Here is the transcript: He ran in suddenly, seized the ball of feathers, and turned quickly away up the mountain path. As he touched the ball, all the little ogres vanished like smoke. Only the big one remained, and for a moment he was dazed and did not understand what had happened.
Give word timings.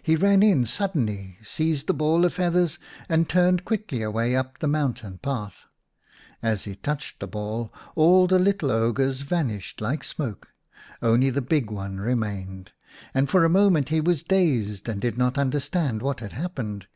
He 0.00 0.14
ran 0.14 0.44
in 0.44 0.64
suddenly, 0.64 1.38
seized 1.42 1.88
the 1.88 1.92
ball 1.92 2.24
of 2.24 2.34
feathers, 2.34 2.78
and 3.08 3.28
turned 3.28 3.64
quickly 3.64 4.00
away 4.00 4.36
up 4.36 4.60
the 4.60 4.68
mountain 4.68 5.18
path. 5.18 5.64
As 6.40 6.66
he 6.66 6.76
touched 6.76 7.18
the 7.18 7.26
ball, 7.26 7.74
all 7.96 8.28
the 8.28 8.38
little 8.38 8.70
ogres 8.70 9.22
vanished 9.22 9.80
like 9.80 10.04
smoke. 10.04 10.52
Only 11.02 11.30
the 11.30 11.42
big 11.42 11.68
one 11.68 11.98
remained, 11.98 12.70
and 13.12 13.28
for 13.28 13.44
a 13.44 13.48
moment 13.50 13.88
he 13.88 14.00
was 14.00 14.22
dazed 14.22 14.88
and 14.88 15.00
did 15.00 15.18
not 15.18 15.36
understand 15.36 16.00
what 16.00 16.20
had 16.20 16.30
happened. 16.34 16.86